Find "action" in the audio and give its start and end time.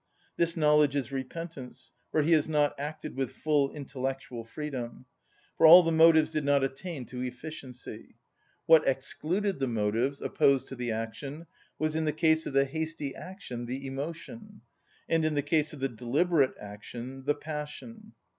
10.91-11.45, 13.13-13.67, 16.59-17.23